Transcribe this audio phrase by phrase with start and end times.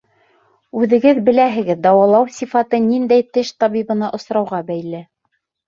[0.79, 5.07] Үҙегеҙ беләһегеҙ, дауалау сифаты ниндәй теш табибына осрауға бәйле.